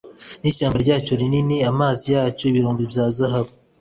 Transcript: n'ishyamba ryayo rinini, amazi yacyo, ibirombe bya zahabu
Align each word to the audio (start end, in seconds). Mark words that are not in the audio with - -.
n'ishyamba 0.41 0.77
ryayo 0.83 1.13
rinini, 1.21 1.57
amazi 1.71 2.05
yacyo, 2.15 2.43
ibirombe 2.47 2.83
bya 2.91 3.05
zahabu 3.15 3.51